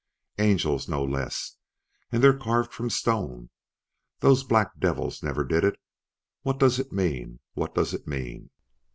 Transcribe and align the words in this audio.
"Angels 0.39 0.89
no 0.89 1.03
less! 1.03 1.57
And 2.11 2.23
they're 2.23 2.35
carved 2.35 2.73
from 2.73 2.89
stone! 2.89 3.51
Those 4.17 4.43
black 4.43 4.79
devils 4.79 5.21
never 5.21 5.43
did 5.43 5.63
it. 5.63 5.79
What 6.41 6.57
does 6.57 6.79
it 6.79 6.91
mean? 6.91 7.39
What 7.53 7.75
does 7.75 7.93
it 7.93 8.07
mean!" 8.07 8.49